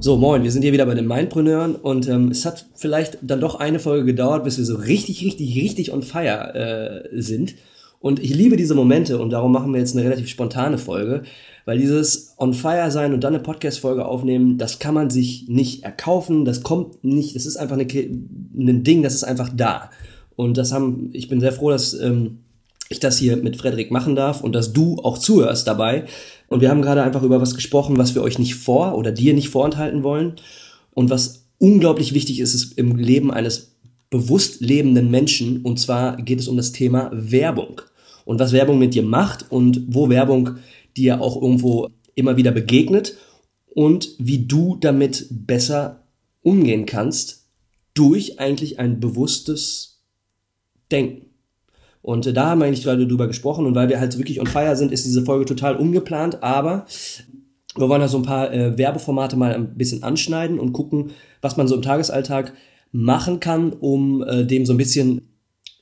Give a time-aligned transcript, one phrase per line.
[0.00, 3.40] So, moin, wir sind hier wieder bei den Mindpreneuren und ähm, es hat vielleicht dann
[3.40, 7.56] doch eine Folge gedauert, bis wir so richtig, richtig, richtig on fire äh, sind.
[7.98, 11.24] Und ich liebe diese Momente und darum machen wir jetzt eine relativ spontane Folge,
[11.64, 15.82] weil dieses on fire sein und dann eine Podcast-Folge aufnehmen, das kann man sich nicht
[15.82, 19.90] erkaufen, das kommt nicht, das ist einfach eine, ein Ding, das ist einfach da.
[20.36, 22.44] Und das haben, ich bin sehr froh, dass ähm,
[22.88, 26.06] ich das hier mit Frederik machen darf und dass du auch zuhörst dabei.
[26.48, 29.34] Und wir haben gerade einfach über was gesprochen, was wir euch nicht vor oder dir
[29.34, 30.36] nicht vorenthalten wollen.
[30.94, 33.76] Und was unglaublich wichtig ist, ist im Leben eines
[34.10, 35.62] bewusst lebenden Menschen.
[35.62, 37.82] Und zwar geht es um das Thema Werbung.
[38.24, 40.56] Und was Werbung mit dir macht und wo Werbung
[40.96, 43.16] dir auch irgendwo immer wieder begegnet
[43.68, 46.04] und wie du damit besser
[46.42, 47.46] umgehen kannst
[47.94, 50.02] durch eigentlich ein bewusstes
[50.90, 51.27] Denken.
[52.02, 53.66] Und äh, da haben wir eigentlich gerade drüber gesprochen.
[53.66, 56.86] Und weil wir halt wirklich on fire sind, ist diese Folge total ungeplant, aber
[57.76, 61.56] wir wollen da so ein paar äh, Werbeformate mal ein bisschen anschneiden und gucken, was
[61.56, 62.54] man so im Tagesalltag
[62.92, 65.22] machen kann, um äh, dem so ein bisschen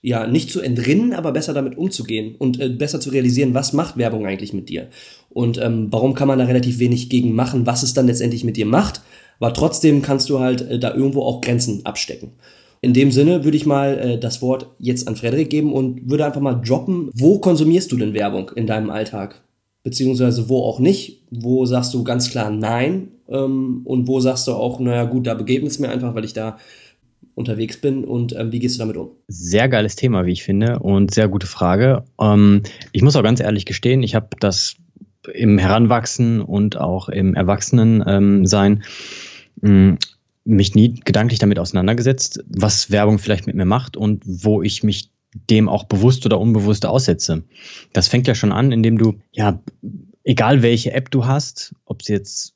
[0.02, 3.96] ja nicht zu entrinnen, aber besser damit umzugehen und äh, besser zu realisieren, was macht
[3.96, 4.88] Werbung eigentlich mit dir?
[5.30, 8.56] Und ähm, warum kann man da relativ wenig gegen machen, was es dann letztendlich mit
[8.56, 9.00] dir macht,
[9.38, 12.32] aber trotzdem kannst du halt äh, da irgendwo auch Grenzen abstecken.
[12.86, 16.24] In dem Sinne würde ich mal äh, das Wort jetzt an Frederik geben und würde
[16.24, 19.42] einfach mal droppen, wo konsumierst du denn Werbung in deinem Alltag?
[19.82, 21.24] Beziehungsweise wo auch nicht?
[21.32, 23.08] Wo sagst du ganz klar Nein?
[23.28, 26.32] Ähm, und wo sagst du auch, naja gut, da begeben es mir einfach, weil ich
[26.32, 26.58] da
[27.34, 29.10] unterwegs bin und ähm, wie gehst du damit um?
[29.26, 32.04] Sehr geiles Thema, wie ich finde und sehr gute Frage.
[32.20, 34.76] Ähm, ich muss auch ganz ehrlich gestehen, ich habe das
[35.34, 38.84] im Heranwachsen und auch im Erwachsenensein
[39.64, 39.98] ähm,
[40.46, 45.10] mich nie gedanklich damit auseinandergesetzt, was Werbung vielleicht mit mir macht und wo ich mich
[45.50, 47.44] dem auch bewusst oder unbewusst aussetze.
[47.92, 49.60] Das fängt ja schon an, indem du, ja,
[50.24, 52.54] egal welche App du hast, ob sie jetzt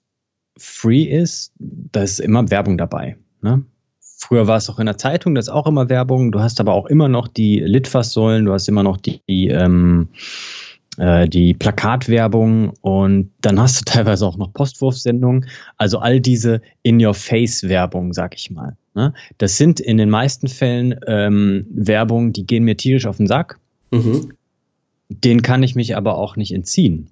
[0.57, 3.17] free ist, da ist immer Werbung dabei.
[3.43, 3.65] Ne?
[4.01, 6.33] Früher war es auch in der Zeitung, da ist auch immer Werbung.
[6.33, 10.09] Du hast aber auch immer noch die Litfaßsäulen, du hast immer noch die, die ähm,
[11.01, 15.47] äh, die Plakatwerbung und dann hast du teilweise auch noch Postwurfsendungen.
[15.79, 18.77] Also all diese In-Your-Face-Werbung, sag ich mal.
[18.95, 19.15] Ne?
[19.39, 23.59] Das sind in den meisten Fällen ähm, Werbung, die gehen mir tierisch auf den Sack.
[23.91, 24.33] Mhm.
[25.09, 27.09] Den kann ich mich aber auch nicht entziehen,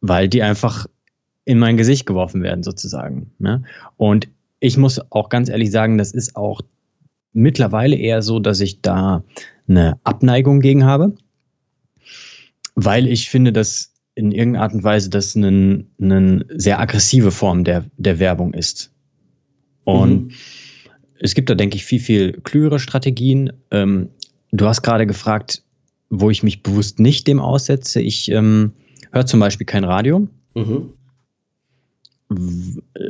[0.00, 0.86] weil die einfach
[1.44, 3.32] in mein Gesicht geworfen werden sozusagen.
[3.40, 3.64] Ne?
[3.96, 4.28] Und
[4.60, 6.60] ich muss auch ganz ehrlich sagen, das ist auch
[7.32, 9.24] mittlerweile eher so, dass ich da
[9.66, 11.14] eine Abneigung gegen habe
[12.80, 17.64] weil ich finde, dass in irgendeiner Art und Weise das eine, eine sehr aggressive Form
[17.64, 18.92] der, der Werbung ist.
[19.82, 20.30] Und mhm.
[21.18, 23.52] es gibt da, denke ich, viel, viel klügere Strategien.
[23.72, 24.10] Ähm,
[24.52, 25.64] du hast gerade gefragt,
[26.08, 28.00] wo ich mich bewusst nicht dem aussetze.
[28.00, 28.74] Ich ähm,
[29.10, 30.28] höre zum Beispiel kein Radio.
[30.54, 30.92] Mhm.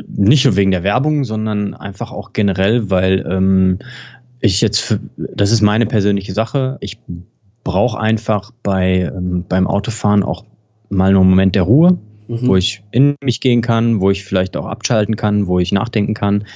[0.06, 3.80] Nicht nur wegen der Werbung, sondern einfach auch generell, weil ähm,
[4.40, 6.78] ich jetzt, das ist meine persönliche Sache.
[6.80, 7.00] Ich
[7.68, 10.46] brauche einfach bei, ähm, beim Autofahren auch
[10.88, 12.48] mal einen Moment der Ruhe, mhm.
[12.48, 16.14] wo ich in mich gehen kann, wo ich vielleicht auch abschalten kann, wo ich nachdenken
[16.14, 16.46] kann,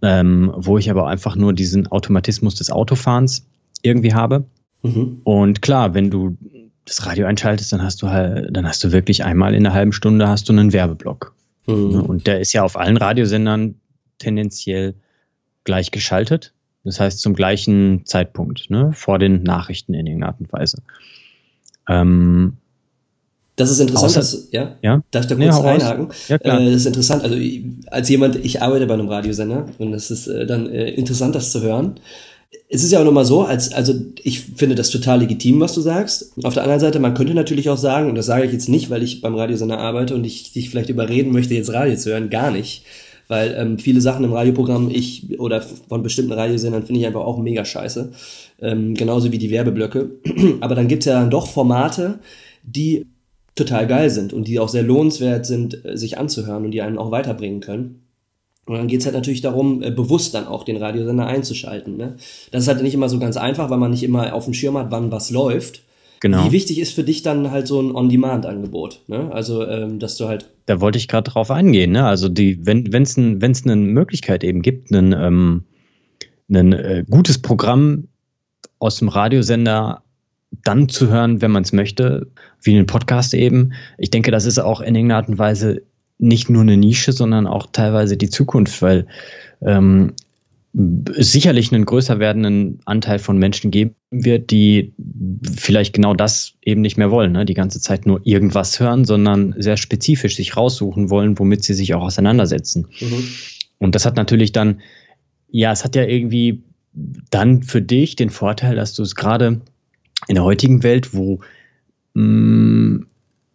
[0.00, 3.46] ähm, wo ich aber einfach nur diesen Automatismus des Autofahrens
[3.82, 4.46] irgendwie habe.
[4.82, 5.20] Mhm.
[5.24, 6.38] Und klar, wenn du
[6.86, 9.92] das Radio einschaltest, dann hast du halt, dann hast du wirklich einmal in einer halben
[9.92, 11.34] Stunde hast du einen Werbeblock.
[11.66, 12.00] Mhm.
[12.00, 13.74] Und der ist ja auf allen Radiosendern
[14.18, 14.94] tendenziell
[15.64, 16.54] gleich geschaltet.
[16.86, 20.78] Das heißt zum gleichen Zeitpunkt, ne, vor den Nachrichten in irgendeiner Art und Weise.
[21.88, 22.54] Ähm,
[23.56, 24.76] das ist interessant, außer, dass, ja?
[24.82, 25.02] ja?
[25.10, 26.08] Darf ich da kurz nee, einhaken?
[26.28, 26.60] Ja, klar.
[26.60, 27.24] Äh, das ist interessant.
[27.24, 27.36] Also
[27.90, 31.50] als jemand, ich arbeite bei einem Radiosender und es ist äh, dann äh, interessant, das
[31.50, 31.98] zu hören.
[32.68, 35.80] Es ist ja auch nochmal so, als, also ich finde das total legitim, was du
[35.80, 36.32] sagst.
[36.44, 38.90] Auf der anderen Seite, man könnte natürlich auch sagen, und das sage ich jetzt nicht,
[38.90, 42.30] weil ich beim Radiosender arbeite und ich dich vielleicht überreden möchte, jetzt Radio zu hören,
[42.30, 42.84] gar nicht
[43.28, 47.38] weil ähm, viele Sachen im Radioprogramm ich oder von bestimmten Radiosendern finde ich einfach auch
[47.38, 48.12] mega scheiße.
[48.60, 50.10] Ähm, genauso wie die Werbeblöcke.
[50.60, 52.20] Aber dann gibt's ja dann doch Formate,
[52.62, 53.06] die
[53.54, 56.98] total geil sind und die auch sehr lohnenswert sind, äh, sich anzuhören und die einen
[56.98, 58.02] auch weiterbringen können.
[58.66, 61.96] Und dann geht's halt natürlich darum, äh, bewusst dann auch den Radiosender einzuschalten.
[61.96, 62.16] Ne?
[62.50, 64.76] Das ist halt nicht immer so ganz einfach, weil man nicht immer auf dem Schirm
[64.76, 65.82] hat, wann was läuft.
[66.20, 66.46] Genau.
[66.46, 69.02] Wie wichtig ist für dich dann halt so ein On-Demand-Angebot?
[69.06, 69.30] Ne?
[69.32, 70.50] Also, ähm, dass du halt.
[70.66, 71.92] Da wollte ich gerade drauf eingehen.
[71.92, 72.04] Ne?
[72.04, 75.64] Also, die, wenn es ein, wenn's eine Möglichkeit eben gibt, ein, ähm,
[76.48, 78.08] äh, gutes Programm
[78.78, 80.02] aus dem Radiosender
[80.64, 82.28] dann zu hören, wenn man es möchte,
[82.62, 83.72] wie einen Podcast eben.
[83.98, 85.82] Ich denke, das ist auch in irgendeiner Art und Weise
[86.18, 89.06] nicht nur eine Nische, sondern auch teilweise die Zukunft, weil
[89.60, 90.14] ähm,
[90.78, 94.92] sicherlich einen größer werdenden Anteil von Menschen geben wird, die
[95.56, 97.46] vielleicht genau das eben nicht mehr wollen, ne?
[97.46, 101.94] die ganze Zeit nur irgendwas hören, sondern sehr spezifisch sich raussuchen wollen, womit sie sich
[101.94, 102.88] auch auseinandersetzen.
[103.00, 103.28] Mhm.
[103.78, 104.82] Und das hat natürlich dann,
[105.48, 106.62] ja, es hat ja irgendwie
[107.30, 109.62] dann für dich den Vorteil, dass du es gerade
[110.28, 111.40] in der heutigen Welt, wo
[112.12, 113.06] mh, mm,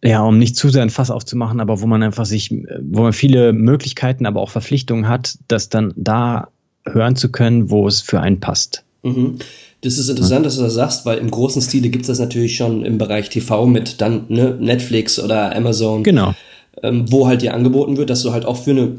[0.04, 3.12] ja, um nicht zu sehr ein Fass aufzumachen, aber wo man einfach sich, wo man
[3.12, 6.48] viele Möglichkeiten, aber auch Verpflichtungen hat, das dann da
[6.86, 8.84] hören zu können, wo es für einen passt.
[9.02, 9.38] Mhm.
[9.82, 12.56] Das ist interessant, dass du das sagst, weil im großen Stile gibt es das natürlich
[12.56, 16.04] schon im Bereich TV mit dann ne, Netflix oder Amazon.
[16.04, 16.34] Genau.
[16.82, 18.96] Ähm, wo halt dir angeboten wird, dass du halt auch für eine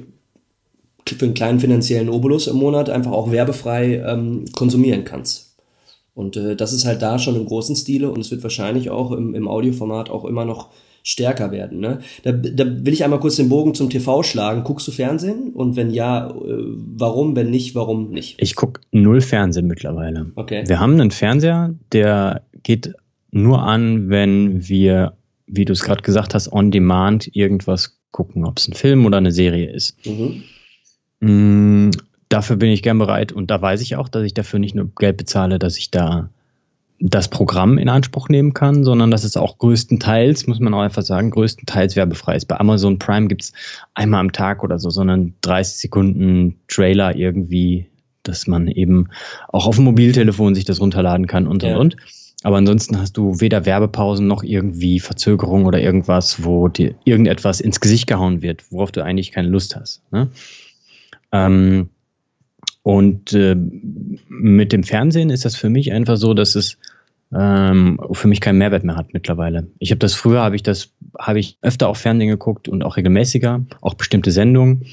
[1.06, 5.56] für einen kleinen finanziellen Obolus im Monat einfach auch werbefrei ähm, konsumieren kannst.
[6.16, 9.12] Und äh, das ist halt da schon im großen Stile und es wird wahrscheinlich auch
[9.12, 10.70] im, im Audioformat auch immer noch
[11.04, 11.80] stärker werden.
[11.80, 12.00] Ne?
[12.24, 14.64] Da, da will ich einmal kurz den Bogen zum TV schlagen.
[14.64, 15.52] Guckst du Fernsehen?
[15.54, 17.36] Und wenn ja, äh, warum?
[17.36, 18.36] Wenn nicht, warum nicht?
[18.40, 20.32] Ich gucke null Fernsehen mittlerweile.
[20.36, 20.64] Okay.
[20.66, 22.94] Wir haben einen Fernseher, der geht
[23.32, 25.14] nur an, wenn wir,
[25.46, 29.18] wie du es gerade gesagt hast, on demand irgendwas gucken, ob es ein Film oder
[29.18, 29.98] eine Serie ist.
[30.06, 30.44] Mhm.
[31.20, 31.92] Mm,
[32.30, 34.90] dafür bin ich gern bereit und da weiß ich auch, dass ich dafür nicht nur
[34.96, 36.30] Geld bezahle, dass ich da
[37.06, 41.02] das Programm in Anspruch nehmen kann, sondern dass es auch größtenteils, muss man auch einfach
[41.02, 42.46] sagen, größtenteils werbefrei ist.
[42.46, 43.54] Bei Amazon Prime gibt es
[43.94, 47.88] einmal am Tag oder so, sondern 30 Sekunden Trailer irgendwie,
[48.24, 49.10] dass man eben
[49.50, 51.76] auch auf dem Mobiltelefon sich das runterladen kann und ja.
[51.76, 51.98] und und.
[52.44, 57.82] Aber ansonsten hast du weder Werbepausen noch irgendwie Verzögerung oder irgendwas, wo dir irgendetwas ins
[57.82, 60.02] Gesicht gehauen wird, worauf du eigentlich keine Lust hast.
[60.12, 60.30] Ne?
[61.34, 61.90] Ähm,
[62.84, 63.56] und äh,
[64.28, 66.78] mit dem Fernsehen ist das für mich einfach so, dass es
[67.34, 69.68] ähm, für mich keinen Mehrwert mehr hat mittlerweile.
[69.80, 72.98] Ich habe das früher, habe ich das, habe ich öfter auf Fernsehen geguckt und auch
[72.98, 74.86] regelmäßiger, auch bestimmte Sendungen.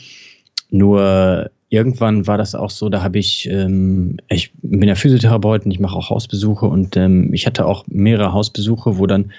[0.70, 5.72] Nur irgendwann war das auch so, da habe ich, ähm, ich bin ja Physiotherapeut und
[5.72, 9.32] ich mache auch Hausbesuche und ähm, ich hatte auch mehrere Hausbesuche, wo dann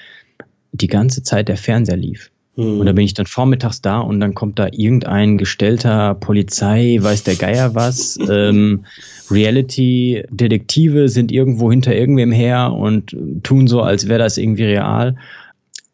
[0.74, 2.32] die ganze Zeit der Fernseher lief.
[2.56, 7.24] Und da bin ich dann vormittags da und dann kommt da irgendein gestellter Polizei, weiß
[7.24, 8.86] der Geier was, ähm,
[9.30, 15.16] Reality-Detektive sind irgendwo hinter irgendwem her und tun so, als wäre das irgendwie real.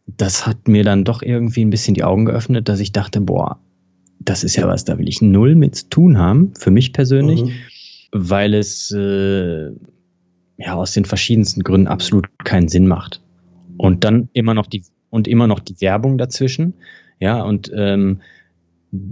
[0.08, 3.60] Das hat mir dann doch irgendwie ein bisschen die Augen geöffnet, dass ich dachte, boah,
[4.20, 7.44] das ist ja was, da will ich null mit zu tun haben, für mich persönlich,
[7.44, 7.52] mhm.
[8.12, 9.68] weil es äh,
[10.58, 13.22] ja aus den verschiedensten Gründen absolut keinen Sinn macht.
[13.78, 16.74] Und dann immer noch die und immer noch die Werbung dazwischen.
[17.20, 18.22] Ja, und ähm,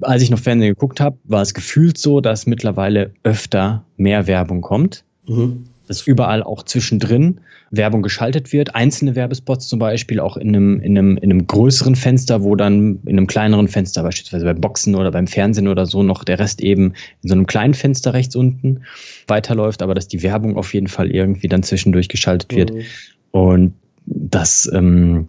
[0.02, 4.62] als ich noch Fernsehen geguckt habe, war es gefühlt so, dass mittlerweile öfter mehr Werbung
[4.62, 5.04] kommt.
[5.28, 5.66] Mhm.
[5.88, 8.74] Dass überall auch zwischendrin Werbung geschaltet wird.
[8.74, 13.00] Einzelne Werbespots zum Beispiel auch in einem, in, einem, in einem größeren Fenster, wo dann
[13.06, 16.62] in einem kleineren Fenster, beispielsweise beim Boxen oder beim Fernsehen oder so, noch der Rest
[16.62, 18.82] eben in so einem kleinen Fenster rechts unten
[19.28, 22.74] weiterläuft, aber dass die Werbung auf jeden Fall irgendwie dann zwischendurch geschaltet wird.
[22.74, 22.82] Mhm.
[23.32, 23.74] Und
[24.06, 25.28] das ähm,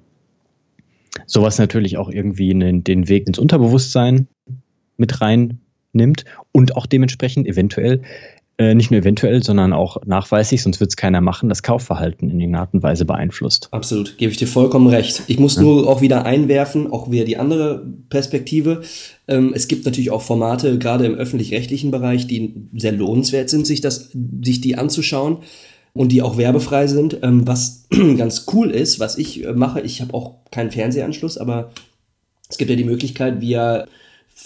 [1.27, 4.29] sowas natürlich auch irgendwie den, den Weg ins Unterbewusstsein
[4.97, 5.61] mit rein
[5.93, 8.03] nimmt und auch dementsprechend eventuell,
[8.59, 12.41] äh, nicht nur eventuell, sondern auch nachweislich, sonst wird es keiner machen, das Kaufverhalten in
[12.41, 13.69] irgendeiner Art und Weise beeinflusst.
[13.71, 15.25] Absolut, gebe ich dir vollkommen recht.
[15.27, 15.63] Ich muss ja.
[15.63, 18.81] nur auch wieder einwerfen, auch wieder die andere Perspektive.
[19.29, 23.83] Ähm, es gibt natürlich auch Formate, gerade im öffentlich-rechtlichen Bereich, die sehr lohnenswert sind, sich
[23.83, 24.11] das,
[24.43, 25.39] sich die anzuschauen
[25.97, 27.19] und die auch werbefrei sind.
[27.23, 27.87] Ähm, was
[28.17, 31.71] ganz cool ist, was ich äh, mache, ich habe auch keinen Fernsehanschluss, aber
[32.49, 33.87] es gibt ja die Möglichkeit, via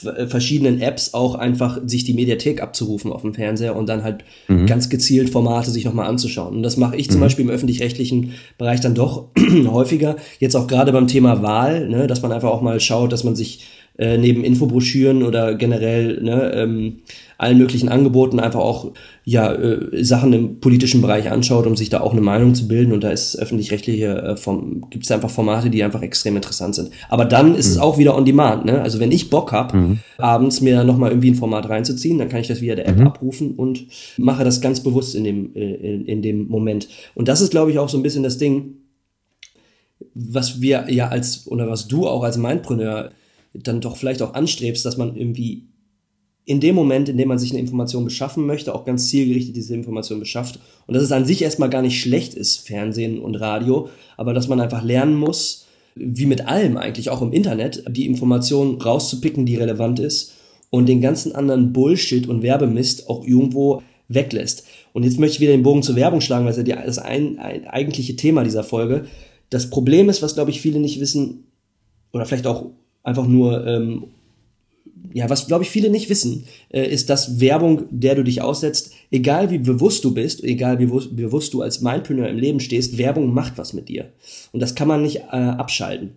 [0.04, 4.25] äh, verschiedenen Apps auch einfach sich die Mediathek abzurufen auf dem Fernseher und dann halt
[4.47, 4.66] mhm.
[4.66, 6.54] ganz gezielt Formate sich nochmal anzuschauen.
[6.57, 7.25] Und das mache ich zum mhm.
[7.25, 9.28] Beispiel im öffentlich-rechtlichen Bereich dann doch
[9.66, 10.16] häufiger.
[10.38, 13.35] Jetzt auch gerade beim Thema Wahl, ne, dass man einfach auch mal schaut, dass man
[13.35, 13.66] sich
[13.99, 17.00] äh, neben Infobroschüren oder generell ne, ähm,
[17.41, 18.93] allen möglichen Angeboten einfach auch
[19.25, 22.93] ja äh, Sachen im politischen Bereich anschaut, um sich da auch eine Meinung zu bilden.
[22.93, 26.91] Und da ist öffentlich-rechtliche äh, vom, gibt es einfach Formate, die einfach extrem interessant sind.
[27.09, 27.73] Aber dann ist mhm.
[27.73, 28.67] es auch wieder on demand.
[28.67, 28.83] Ne?
[28.83, 30.01] Also wenn ich Bock hab, mhm.
[30.19, 32.99] abends mir noch mal irgendwie ein Format reinzuziehen, dann kann ich das via der App
[32.99, 33.07] mhm.
[33.07, 33.87] abrufen und
[34.19, 36.89] mache das ganz bewusst in dem äh, in, in dem Moment.
[37.15, 38.75] Und das ist, glaube ich, auch so ein bisschen das Ding,
[40.15, 43.13] was wir ja als oder was du auch als Mindpreneur
[43.55, 45.70] dann doch vielleicht auch anstrebst, dass man irgendwie
[46.45, 49.75] in dem Moment, in dem man sich eine Information beschaffen möchte, auch ganz zielgerichtet diese
[49.75, 50.59] Information beschafft.
[50.87, 54.49] Und dass es an sich erstmal gar nicht schlecht ist, Fernsehen und Radio, aber dass
[54.49, 59.57] man einfach lernen muss, wie mit allem eigentlich, auch im Internet, die Information rauszupicken, die
[59.57, 60.35] relevant ist
[60.71, 64.65] und den ganzen anderen Bullshit und Werbemist auch irgendwo weglässt.
[64.93, 67.39] Und jetzt möchte ich wieder den Bogen zur Werbung schlagen, weil es ja das ein,
[67.39, 69.07] ein eigentliche Thema dieser Folge.
[69.51, 71.45] Das Problem ist, was glaube ich viele nicht wissen,
[72.13, 72.67] oder vielleicht auch
[73.05, 74.05] einfach nur ähm,
[75.13, 78.93] ja, was glaube ich viele nicht wissen, äh, ist, dass Werbung, der du dich aussetzt,
[79.11, 83.33] egal wie bewusst du bist, egal wie bewusst du als Mindpreneur im Leben stehst, Werbung
[83.33, 84.13] macht was mit dir.
[84.53, 86.15] Und das kann man nicht äh, abschalten.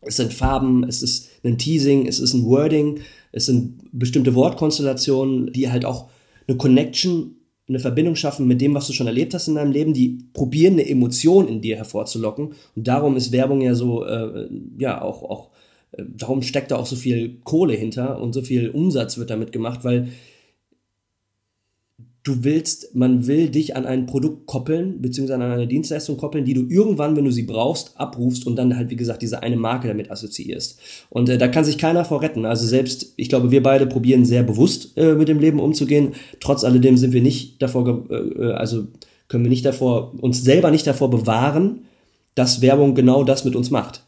[0.00, 3.00] Es sind Farben, es ist ein Teasing, es ist ein Wording,
[3.32, 6.08] es sind bestimmte Wortkonstellationen, die halt auch
[6.46, 7.34] eine Connection,
[7.68, 10.74] eine Verbindung schaffen mit dem, was du schon erlebt hast in deinem Leben, die probieren,
[10.74, 12.54] eine Emotion in dir hervorzulocken.
[12.74, 15.50] Und darum ist Werbung ja so, äh, ja, auch, auch
[15.96, 19.84] darum steckt da auch so viel Kohle hinter und so viel Umsatz wird damit gemacht,
[19.84, 20.08] weil
[22.28, 26.52] du willst, man will dich an ein Produkt koppeln, beziehungsweise an eine Dienstleistung koppeln, die
[26.52, 29.88] du irgendwann, wenn du sie brauchst, abrufst und dann halt, wie gesagt, diese eine Marke
[29.88, 30.78] damit assoziierst.
[31.08, 32.44] Und äh, da kann sich keiner vor retten.
[32.44, 36.12] Also selbst, ich glaube, wir beide probieren sehr bewusst äh, mit dem Leben umzugehen.
[36.38, 38.88] Trotz alledem sind wir nicht davor, äh, äh, also
[39.28, 41.84] können wir nicht davor, uns selber nicht davor bewahren,
[42.34, 44.02] dass Werbung genau das mit uns macht.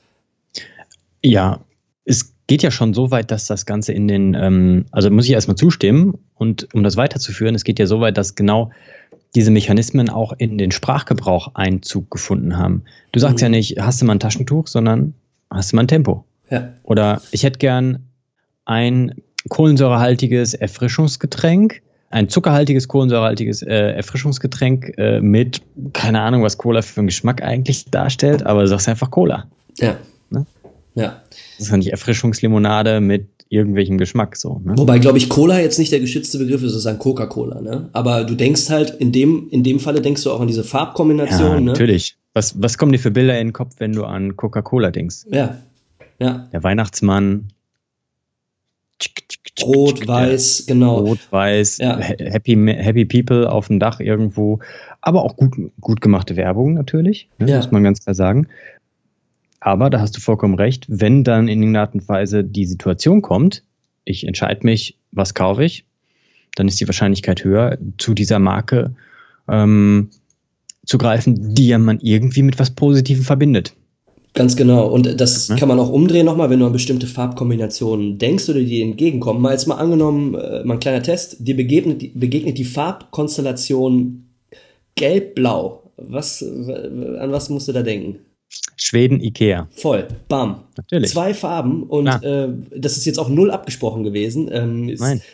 [1.22, 1.60] Ja,
[2.04, 5.33] es geht ja schon so weit, dass das Ganze in den, ähm, also muss ich
[5.33, 8.71] erstmal zustimmen und um das weiterzuführen, es geht ja so weit, dass genau
[9.35, 12.83] diese Mechanismen auch in den Sprachgebrauch Einzug gefunden haben.
[13.12, 13.42] Du sagst mhm.
[13.42, 15.14] ja nicht, hast du mal ein Taschentuch, sondern
[15.50, 16.25] hast du mal ein Tempo.
[16.50, 16.73] Ja.
[16.83, 18.07] Oder ich hätte gern
[18.64, 19.14] ein
[19.49, 27.07] kohlensäurehaltiges Erfrischungsgetränk, ein zuckerhaltiges, kohlensäurehaltiges äh, Erfrischungsgetränk äh, mit, keine Ahnung, was Cola für einen
[27.07, 29.47] Geschmack eigentlich darstellt, aber du sagst einfach Cola.
[29.78, 29.97] Ja.
[30.94, 31.02] Ne?
[31.02, 31.23] Ja.
[31.59, 34.61] Das ist ja nicht Erfrischungslimonade mit irgendwelchem Geschmack so.
[34.64, 34.75] Ne?
[34.76, 37.90] Wobei, glaube ich, Cola jetzt nicht der geschützte Begriff ist, es ist ein Coca-Cola, ne?
[37.92, 41.50] Aber du denkst halt, in dem, in dem Falle denkst du auch an diese Farbkombination,
[41.50, 41.73] ja, ne?
[41.73, 42.16] Natürlich.
[42.32, 45.26] Was, was kommen dir für Bilder in den Kopf, wenn du an Coca-Cola denkst?
[45.32, 45.59] Ja.
[46.20, 46.49] Ja.
[46.52, 47.49] Der Weihnachtsmann.
[49.62, 50.99] Rot, weiß, genau.
[50.99, 51.99] Rot, weiß, ja.
[51.99, 54.61] happy, happy People auf dem Dach irgendwo.
[55.00, 57.50] Aber auch gut, gut gemachte Werbung natürlich, ne?
[57.50, 57.56] ja.
[57.56, 58.47] muss man ganz klar sagen.
[59.60, 63.22] Aber da hast du vollkommen recht, wenn dann in irgendeiner Art und Weise die Situation
[63.22, 63.62] kommt,
[64.04, 65.84] ich entscheide mich, was kaufe ich,
[66.54, 68.94] dann ist die Wahrscheinlichkeit höher, zu dieser Marke
[69.48, 70.08] ähm,
[70.86, 73.74] zu greifen, die ja man irgendwie mit was Positivem verbindet.
[74.32, 74.86] Ganz genau.
[74.86, 75.56] Und das ja?
[75.56, 79.42] kann man auch umdrehen nochmal, wenn du an bestimmte Farbkombinationen denkst oder die entgegenkommen.
[79.42, 84.26] Mal jetzt mal angenommen, äh, mal ein kleiner Test, dir begegnet, begegnet die Farbkonstellation
[84.94, 85.82] gelb-blau.
[85.96, 88.20] Was, an was musst du da denken?
[88.76, 89.69] Schweden, Ikea.
[89.71, 90.64] Voll, bam.
[90.76, 91.11] Natürlich.
[91.11, 94.49] Zwei Farben und äh, das ist jetzt auch null abgesprochen gewesen.
[94.52, 95.23] Ähm, ist, Nein.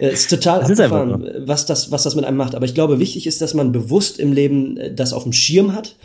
[0.00, 2.54] Äh, ist total das abgefahren, ist was, das, was das mit einem macht.
[2.54, 5.74] Aber ich glaube, wichtig ist, dass man bewusst im Leben äh, das auf dem Schirm
[5.74, 5.96] hat.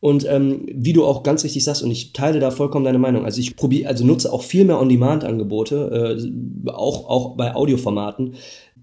[0.00, 3.24] Und ähm, wie du auch ganz richtig sagst, und ich teile da vollkommen deine Meinung.
[3.24, 6.18] Also ich probiere, also nutze auch viel mehr On-Demand-Angebote,
[6.66, 8.34] äh, auch, auch bei Audioformaten,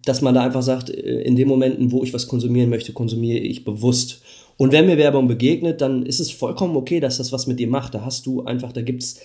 [0.04, 3.40] dass man da einfach sagt, äh, in den Momenten, wo ich was konsumieren möchte, konsumiere
[3.40, 4.22] ich bewusst.
[4.58, 7.68] Und wenn mir Werbung begegnet, dann ist es vollkommen okay, dass das was mit dir
[7.68, 7.94] macht.
[7.94, 9.20] Da hast du einfach, da gibt's,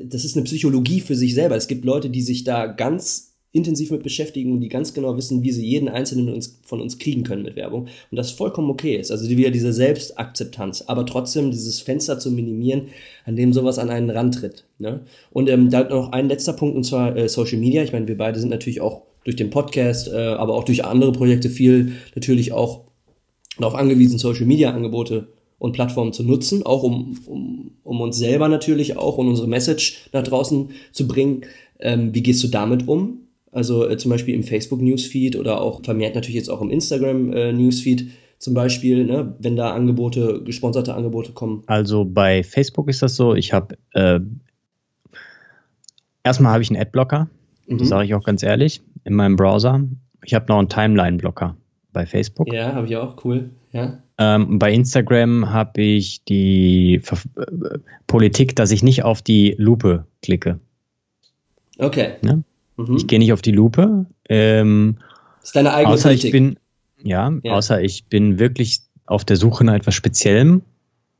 [0.00, 1.56] das ist eine Psychologie für sich selber.
[1.56, 5.42] Es gibt Leute, die sich da ganz intensiv mit beschäftigen und die ganz genau wissen,
[5.42, 7.86] wie sie jeden einzelnen von uns kriegen können mit Werbung.
[8.10, 9.10] Und das vollkommen okay ist.
[9.10, 12.88] Also wieder diese Selbstakzeptanz, aber trotzdem dieses Fenster zu minimieren,
[13.24, 14.64] an dem sowas an einen rantritt.
[14.78, 15.00] Ne?
[15.30, 17.82] Und ähm, da noch ein letzter Punkt, und zwar äh, Social Media.
[17.82, 21.12] Ich meine, wir beide sind natürlich auch durch den Podcast, äh, aber auch durch andere
[21.12, 22.87] Projekte viel natürlich auch
[23.58, 28.48] darauf angewiesen, Social Media Angebote und Plattformen zu nutzen, auch um, um, um uns selber
[28.48, 31.42] natürlich auch und unsere Message nach draußen zu bringen.
[31.80, 33.20] Ähm, wie gehst du damit um?
[33.50, 37.32] Also äh, zum Beispiel im Facebook Newsfeed oder auch vermehrt natürlich jetzt auch im Instagram
[37.32, 41.64] äh, Newsfeed zum Beispiel, ne, wenn da Angebote, gesponserte Angebote kommen.
[41.66, 44.20] Also bei Facebook ist das so, ich habe äh,
[46.22, 47.28] erstmal habe ich einen Adblocker,
[47.66, 47.78] mhm.
[47.78, 49.82] das sage ich auch ganz ehrlich, in meinem Browser.
[50.24, 51.56] Ich habe noch einen Timeline-Blocker
[51.98, 52.52] bei Facebook.
[52.52, 53.50] Ja, habe ich auch, cool.
[53.72, 53.98] Ja.
[54.18, 60.06] Ähm, bei Instagram habe ich die Ver äh, Politik, dass ich nicht auf die Lupe
[60.22, 60.60] klicke.
[61.76, 62.12] Okay.
[62.22, 62.38] Ja?
[62.76, 62.96] Mhm.
[62.96, 64.06] Ich gehe nicht auf die Lupe.
[64.28, 64.98] Ähm,
[65.40, 66.26] das ist deine eigene außer Politik.
[66.26, 66.58] Ich bin,
[67.02, 70.62] ja, ja, außer ich bin wirklich auf der Suche nach etwas Speziellem,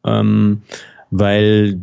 [0.07, 0.63] ähm,
[1.11, 1.81] weil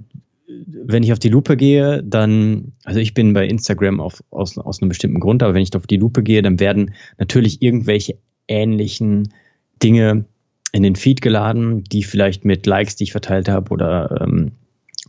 [0.47, 4.81] wenn ich auf die Lupe gehe, dann, also ich bin bei Instagram auf, aus, aus
[4.81, 8.15] einem bestimmten Grund, aber wenn ich auf die Lupe gehe, dann werden natürlich irgendwelche
[8.47, 9.33] ähnlichen
[9.81, 10.25] Dinge
[10.71, 14.51] in den Feed geladen, die vielleicht mit Likes, die ich verteilt habe oder ähm,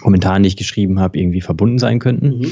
[0.01, 2.39] Kommentaren, die ich geschrieben habe, irgendwie verbunden sein könnten.
[2.39, 2.51] Mhm.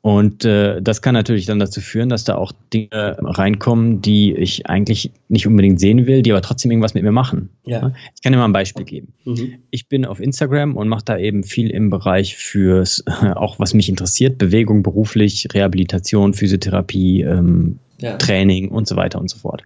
[0.00, 4.66] Und äh, das kann natürlich dann dazu führen, dass da auch Dinge reinkommen, die ich
[4.66, 7.50] eigentlich nicht unbedingt sehen will, die aber trotzdem irgendwas mit mir machen.
[7.64, 7.92] Ja.
[8.16, 9.12] Ich kann dir mal ein Beispiel geben.
[9.24, 9.58] Mhm.
[9.70, 13.04] Ich bin auf Instagram und mache da eben viel im Bereich fürs,
[13.36, 18.16] auch was mich interessiert, Bewegung beruflich, Rehabilitation, Physiotherapie, ähm, ja.
[18.16, 19.62] Training und so weiter und so fort.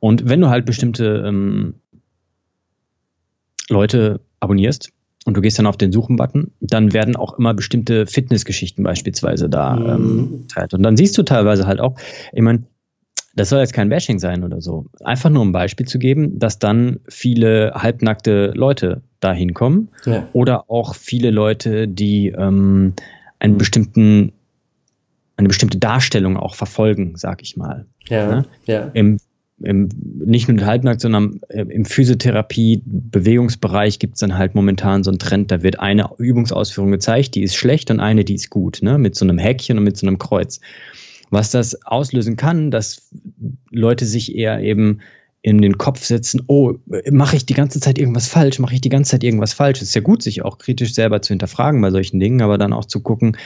[0.00, 1.74] Und wenn du halt bestimmte ähm,
[3.68, 4.92] Leute abonnierst,
[5.28, 9.76] und du gehst dann auf den Suchen-Button, dann werden auch immer bestimmte Fitnessgeschichten beispielsweise da
[9.76, 9.86] mhm.
[9.86, 10.72] ähm, teilt.
[10.72, 11.96] Und dann siehst du teilweise halt auch,
[12.32, 12.62] ich meine,
[13.34, 14.86] das soll jetzt kein Bashing sein oder so.
[15.04, 20.26] Einfach nur um ein Beispiel zu geben, dass dann viele halbnackte Leute da hinkommen ja.
[20.32, 22.94] oder auch viele Leute, die ähm,
[23.38, 24.32] einen bestimmten
[25.38, 27.86] eine bestimmte Darstellung auch verfolgen, sag ich mal.
[28.08, 28.44] Ja, ne?
[28.66, 28.90] ja.
[28.92, 29.16] Im
[29.60, 29.88] im,
[30.24, 35.50] nicht nur halbnackt, sondern äh, im Physiotherapie-Bewegungsbereich gibt es dann halt momentan so einen Trend,
[35.50, 38.98] da wird eine Übungsausführung gezeigt, die ist schlecht und eine, die ist gut, ne?
[38.98, 40.60] mit so einem Häkchen und mit so einem Kreuz.
[41.30, 43.10] Was das auslösen kann, dass
[43.70, 45.00] Leute sich eher eben
[45.42, 46.74] in den Kopf setzen, oh,
[47.10, 49.80] mache ich die ganze Zeit irgendwas falsch, mache ich die ganze Zeit irgendwas falsch.
[49.80, 52.72] Es ist ja gut, sich auch kritisch selber zu hinterfragen bei solchen Dingen, aber dann
[52.72, 53.36] auch zu gucken,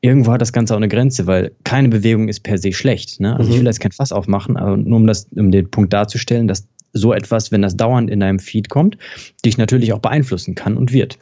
[0.00, 3.20] irgendwo hat das Ganze auch eine Grenze, weil keine Bewegung ist per se schlecht.
[3.20, 3.36] Ne?
[3.36, 3.54] Also mhm.
[3.54, 6.66] ich will jetzt kein Fass aufmachen, aber nur um das, um den Punkt darzustellen, dass
[6.94, 8.96] so etwas, wenn das dauernd in deinem Feed kommt,
[9.44, 11.18] dich natürlich auch beeinflussen kann und wird.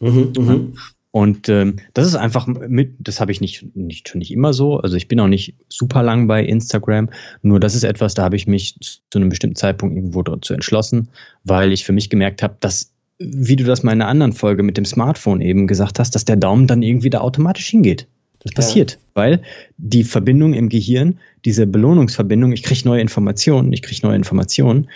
[0.00, 0.74] Mhm, mhm.
[1.14, 4.78] Und ähm, das ist einfach mit, das habe ich nicht, nicht schon nicht immer so.
[4.78, 7.08] Also ich bin auch nicht super lang bei Instagram.
[7.40, 11.10] Nur das ist etwas, da habe ich mich zu einem bestimmten Zeitpunkt irgendwo dazu entschlossen,
[11.44, 14.64] weil ich für mich gemerkt habe, dass, wie du das mal in einer anderen Folge
[14.64, 18.08] mit dem Smartphone eben gesagt hast, dass der Daumen dann irgendwie da automatisch hingeht.
[18.40, 18.98] Das passiert, ja.
[19.14, 19.42] weil
[19.78, 24.88] die Verbindung im Gehirn, diese Belohnungsverbindung, ich kriege neue Informationen, ich kriege neue Informationen,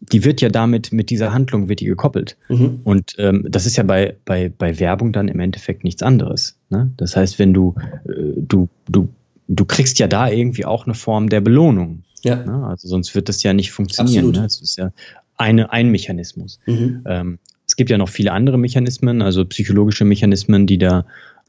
[0.00, 2.36] die wird ja damit, mit dieser Handlung wird die gekoppelt.
[2.48, 2.80] Mhm.
[2.84, 6.58] Und ähm, das ist ja bei, bei, bei Werbung dann im Endeffekt nichts anderes.
[6.70, 6.90] Ne?
[6.96, 7.74] Das heißt, wenn du,
[8.06, 9.08] äh, du, du,
[9.48, 12.04] du kriegst ja da irgendwie auch eine Form der Belohnung.
[12.22, 12.36] Ja.
[12.36, 12.66] Ne?
[12.66, 14.26] Also sonst wird das ja nicht funktionieren.
[14.26, 14.32] Ne?
[14.32, 14.92] Das ist ja
[15.36, 16.60] eine, ein Mechanismus.
[16.66, 17.02] Mhm.
[17.06, 21.04] Ähm, es gibt ja noch viele andere Mechanismen, also psychologische Mechanismen, die da,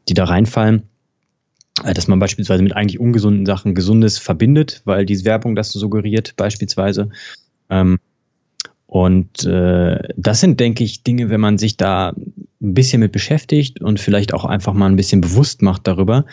[0.07, 0.83] die da reinfallen.
[1.83, 6.35] Äh, dass man beispielsweise mit eigentlich ungesunden Sachen Gesundes verbindet, weil diese Werbung das suggeriert
[6.35, 7.09] beispielsweise.
[7.69, 7.99] Ähm,
[8.91, 13.79] und äh, das sind, denke ich, Dinge, wenn man sich da ein bisschen mit beschäftigt
[13.79, 16.25] und vielleicht auch einfach mal ein bisschen bewusst macht darüber,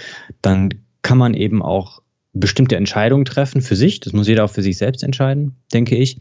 [0.43, 0.71] dann
[1.03, 4.01] kann man eben auch bestimmte Entscheidungen treffen für sich.
[4.01, 6.19] Das muss jeder auch für sich selbst entscheiden, denke ich.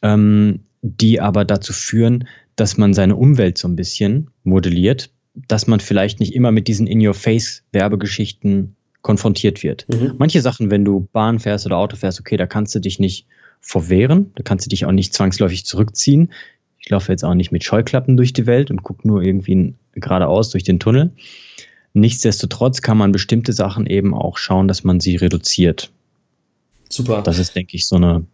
[0.00, 5.10] Ähm, die aber dazu führen, dass man seine Umwelt so ein bisschen modelliert,
[5.46, 9.86] dass man vielleicht nicht immer mit diesen In-Your-Face-Werbegeschichten konfrontiert wird.
[9.90, 10.14] Mhm.
[10.16, 13.26] Manche Sachen, wenn du Bahn fährst oder Auto fährst, okay, da kannst du dich nicht
[13.60, 16.32] vorwehren, da kannst du dich auch nicht zwangsläufig zurückziehen.
[16.78, 20.50] Ich laufe jetzt auch nicht mit Scheuklappen durch die Welt und gucke nur irgendwie geradeaus
[20.50, 21.10] durch den Tunnel.
[21.94, 25.90] Nichtsdestotrotz kann man bestimmte Sachen eben auch schauen, dass man sie reduziert.
[26.88, 27.22] Super.
[27.22, 28.26] Das ist, denke ich, so eine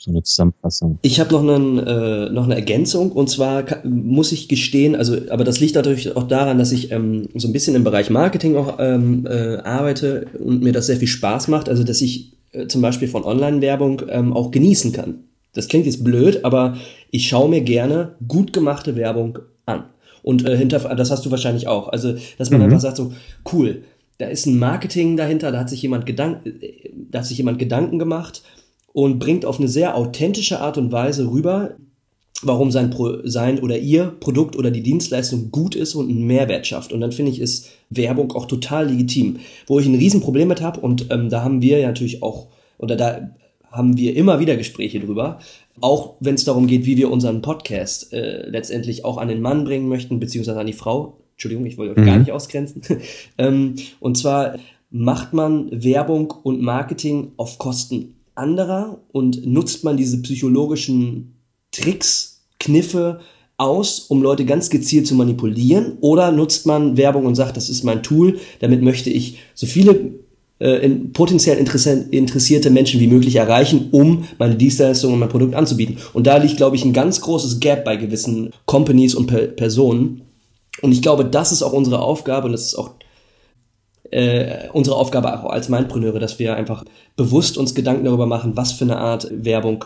[0.00, 0.98] so eine Zusammenfassung.
[1.02, 5.44] Ich habe noch, einen, äh, noch eine Ergänzung und zwar muss ich gestehen, also aber
[5.44, 8.78] das liegt natürlich auch daran, dass ich ähm, so ein bisschen im Bereich Marketing auch
[8.78, 12.82] ähm, äh, arbeite und mir das sehr viel Spaß macht, also dass ich äh, zum
[12.82, 15.24] Beispiel von Online-Werbung ähm, auch genießen kann.
[15.52, 16.76] Das klingt jetzt blöd, aber
[17.10, 19.84] ich schaue mir gerne gut gemachte Werbung an.
[20.22, 21.88] Und äh, hinter, das hast du wahrscheinlich auch.
[21.88, 22.66] Also, dass man mhm.
[22.66, 23.12] einfach sagt so,
[23.52, 23.82] cool,
[24.18, 27.58] da ist ein Marketing dahinter, da hat sich jemand Gedanken, äh, da hat sich jemand
[27.58, 28.42] Gedanken gemacht
[28.92, 31.76] und bringt auf eine sehr authentische Art und Weise rüber,
[32.42, 36.66] warum sein, Pro, sein oder ihr Produkt oder die Dienstleistung gut ist und einen Mehrwert
[36.66, 36.92] schafft.
[36.92, 39.38] Und dann finde ich, ist Werbung auch total legitim.
[39.66, 42.48] Wo ich ein Riesenproblem mit habe, und ähm, da haben wir ja natürlich auch,
[42.78, 43.30] oder da
[43.70, 45.40] haben wir immer wieder Gespräche drüber,
[45.80, 49.64] auch wenn es darum geht, wie wir unseren Podcast äh, letztendlich auch an den Mann
[49.64, 51.18] bringen möchten, beziehungsweise an die Frau.
[51.32, 52.06] Entschuldigung, ich wollte mhm.
[52.06, 52.82] gar nicht ausgrenzen.
[53.38, 54.56] ähm, und zwar
[54.90, 61.34] macht man Werbung und Marketing auf Kosten anderer und nutzt man diese psychologischen
[61.72, 62.27] Tricks,
[62.58, 63.20] Kniffe
[63.56, 65.98] aus, um Leute ganz gezielt zu manipulieren?
[66.00, 70.12] Oder nutzt man Werbung und sagt, das ist mein Tool, damit möchte ich so viele
[70.60, 75.98] äh, in, potenziell interessierte Menschen wie möglich erreichen, um meine Dienstleistung und mein Produkt anzubieten.
[76.12, 80.22] Und da liegt, glaube ich, ein ganz großes Gap bei gewissen Companies und per Personen.
[80.82, 82.92] Und ich glaube, das ist auch unsere Aufgabe und das ist auch
[84.10, 86.84] äh, unsere Aufgabe auch als Mindpreneure, dass wir einfach
[87.16, 89.84] bewusst uns Gedanken darüber machen, was für eine Art Werbung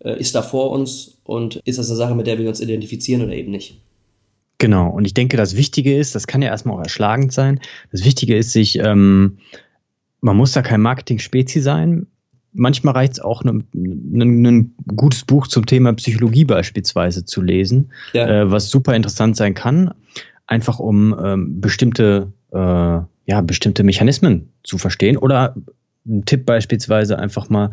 [0.00, 3.34] ist da vor uns und ist das eine Sache, mit der wir uns identifizieren oder
[3.34, 3.80] eben nicht.
[4.58, 7.60] Genau, und ich denke, das Wichtige ist, das kann ja erstmal auch erschlagend sein,
[7.92, 9.38] das Wichtige ist, sich, ähm,
[10.20, 12.06] man muss da kein Marketing-Spezi sein.
[12.52, 17.92] Manchmal reicht es auch, ein ne, ne, gutes Buch zum Thema Psychologie beispielsweise zu lesen,
[18.12, 18.26] ja.
[18.28, 19.94] äh, was super interessant sein kann,
[20.46, 25.16] einfach um ähm, bestimmte äh, ja, bestimmte Mechanismen zu verstehen.
[25.16, 25.54] Oder
[26.04, 27.70] ein Tipp beispielsweise einfach mal,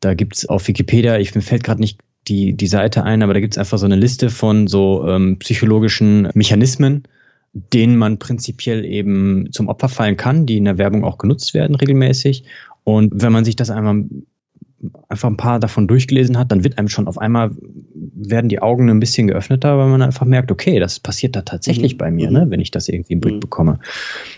[0.00, 3.34] da gibt es auf Wikipedia, ich mir fällt gerade nicht die, die Seite ein, aber
[3.34, 7.04] da gibt es einfach so eine Liste von so ähm, psychologischen Mechanismen,
[7.52, 11.74] denen man prinzipiell eben zum Opfer fallen kann, die in der Werbung auch genutzt werden
[11.74, 12.44] regelmäßig.
[12.84, 14.04] Und wenn man sich das einmal
[15.08, 17.50] einfach ein paar davon durchgelesen hat, dann wird einem schon auf einmal
[17.94, 21.94] werden die Augen ein bisschen geöffneter, weil man einfach merkt, okay, das passiert da tatsächlich
[21.94, 21.98] mhm.
[21.98, 23.40] bei mir, ne, wenn ich das irgendwie im Blick mhm.
[23.40, 23.80] bekomme.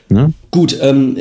[0.08, 0.32] Ne?
[0.50, 1.16] Gut, ähm,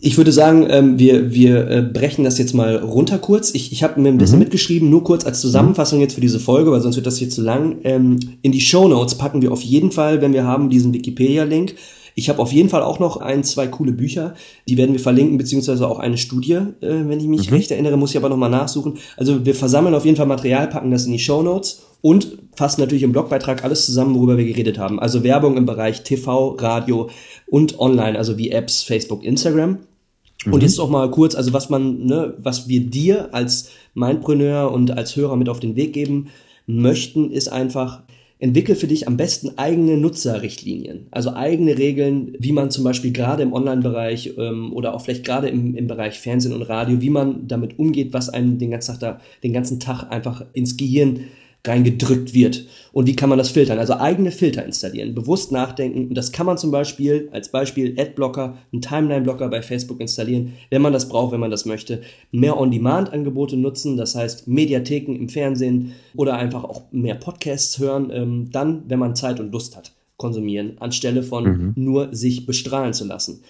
[0.00, 3.52] ich würde sagen, ähm, wir, wir äh, brechen das jetzt mal runter kurz.
[3.54, 4.44] Ich, ich habe mir ein bisschen mhm.
[4.44, 7.42] mitgeschrieben, nur kurz als Zusammenfassung jetzt für diese Folge, weil sonst wird das hier zu
[7.42, 7.78] lang.
[7.84, 11.74] Ähm, in die Show Notes packen wir auf jeden Fall, wenn wir haben, diesen Wikipedia-Link.
[12.14, 14.34] Ich habe auf jeden Fall auch noch ein, zwei coole Bücher,
[14.68, 17.56] die werden wir verlinken, beziehungsweise auch eine Studie, äh, wenn ich mich mhm.
[17.56, 18.98] recht erinnere, muss ich aber nochmal nachsuchen.
[19.16, 22.80] Also wir versammeln auf jeden Fall Material, packen das in die Show Notes und fassen
[22.80, 25.00] natürlich im Blogbeitrag alles zusammen, worüber wir geredet haben.
[25.00, 27.08] Also Werbung im Bereich TV, Radio
[27.46, 29.78] und online, also wie Apps, Facebook, Instagram.
[30.44, 30.52] Mhm.
[30.52, 34.96] Und jetzt noch mal kurz, also was man, ne, was wir dir als Mindpreneur und
[34.96, 36.28] als Hörer mit auf den Weg geben
[36.66, 38.02] möchten, ist einfach,
[38.40, 43.42] entwickel für dich am besten eigene Nutzerrichtlinien, also eigene Regeln, wie man zum Beispiel gerade
[43.42, 47.48] im Online-Bereich ähm, oder auch vielleicht gerade im, im Bereich Fernsehen und Radio, wie man
[47.48, 51.24] damit umgeht, was einem den ganzen Tag, da, den ganzen Tag einfach ins Gehirn
[51.66, 52.66] reingedrückt wird.
[52.92, 53.78] Und wie kann man das filtern?
[53.78, 56.08] Also eigene Filter installieren, bewusst nachdenken.
[56.08, 60.82] Und das kann man zum Beispiel als Beispiel Adblocker, einen Timeline-Blocker bei Facebook installieren, wenn
[60.82, 62.00] man das braucht, wenn man das möchte.
[62.32, 68.48] Mehr On-Demand-Angebote nutzen, das heißt Mediatheken im Fernsehen oder einfach auch mehr Podcasts hören, ähm,
[68.50, 71.72] dann, wenn man Zeit und Lust hat, konsumieren, anstelle von mhm.
[71.76, 73.42] nur sich bestrahlen zu lassen.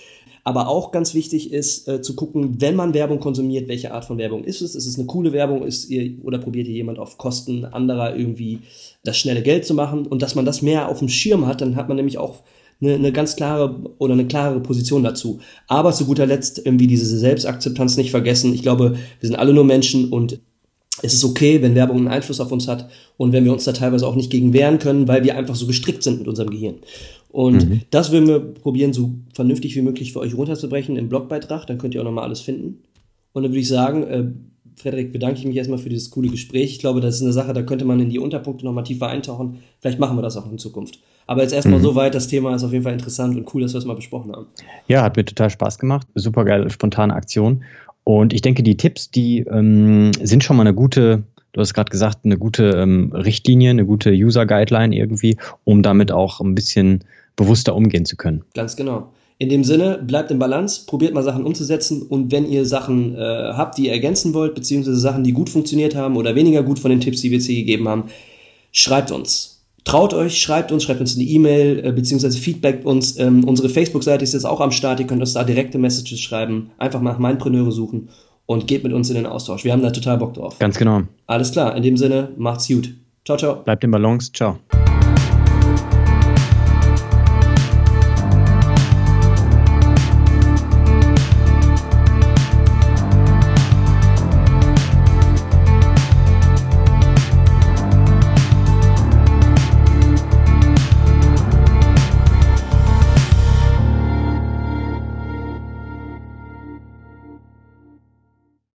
[0.48, 4.16] Aber auch ganz wichtig ist äh, zu gucken, wenn man Werbung konsumiert, welche Art von
[4.16, 4.74] Werbung ist es?
[4.74, 5.62] Ist es eine coole Werbung?
[5.62, 8.60] Ist ihr, oder probiert ihr jemand auf Kosten anderer irgendwie
[9.04, 10.06] das schnelle Geld zu machen?
[10.06, 12.36] Und dass man das mehr auf dem Schirm hat, dann hat man nämlich auch
[12.80, 15.38] eine, eine ganz klare oder eine klarere Position dazu.
[15.66, 18.54] Aber zu guter Letzt irgendwie diese Selbstakzeptanz nicht vergessen.
[18.54, 20.40] Ich glaube, wir sind alle nur Menschen und
[21.02, 23.72] es ist okay, wenn Werbung einen Einfluss auf uns hat und wenn wir uns da
[23.72, 26.76] teilweise auch nicht gegen wehren können, weil wir einfach so gestrickt sind mit unserem Gehirn.
[27.30, 27.80] Und mhm.
[27.90, 31.66] das würden wir probieren, so vernünftig wie möglich für euch runterzubrechen im Blogbeitrag.
[31.66, 32.82] Dann könnt ihr auch nochmal alles finden.
[33.32, 34.24] Und dann würde ich sagen, äh,
[34.76, 36.72] Frederik, bedanke ich mich erstmal für dieses coole Gespräch.
[36.72, 39.58] Ich glaube, das ist eine Sache, da könnte man in die Unterpunkte nochmal tiefer eintauchen.
[39.80, 41.00] Vielleicht machen wir das auch in Zukunft.
[41.26, 41.84] Aber jetzt erstmal mhm.
[41.84, 44.32] soweit, das Thema ist auf jeden Fall interessant und cool, dass wir es mal besprochen
[44.32, 44.46] haben.
[44.86, 46.06] Ja, hat mir total Spaß gemacht.
[46.14, 47.64] Super geile, spontane Aktion.
[48.08, 51.90] Und ich denke, die Tipps, die ähm, sind schon mal eine gute, du hast gerade
[51.90, 57.04] gesagt, eine gute ähm, Richtlinie, eine gute User-Guideline irgendwie, um damit auch ein bisschen
[57.36, 58.44] bewusster umgehen zu können.
[58.54, 59.10] Ganz genau.
[59.36, 63.18] In dem Sinne, bleibt im Balance, probiert mal Sachen umzusetzen und wenn ihr Sachen äh,
[63.18, 66.90] habt, die ihr ergänzen wollt, beziehungsweise Sachen, die gut funktioniert haben oder weniger gut von
[66.90, 68.04] den Tipps, die wir jetzt hier gegeben haben,
[68.72, 69.57] schreibt uns.
[69.88, 73.18] Traut euch, schreibt uns, schreibt uns eine E-Mail, äh, beziehungsweise feedbackt uns.
[73.18, 76.70] Ähm, unsere Facebook-Seite ist jetzt auch am Start, ihr könnt uns da direkte Messages schreiben,
[76.76, 78.10] einfach mal nach Mindpreneure suchen
[78.44, 79.64] und geht mit uns in den Austausch.
[79.64, 80.58] Wir haben da total Bock drauf.
[80.58, 81.04] Ganz genau.
[81.26, 82.92] Alles klar, in dem Sinne, macht's gut.
[83.24, 83.62] Ciao, ciao.
[83.62, 84.58] Bleibt im Balance, ciao.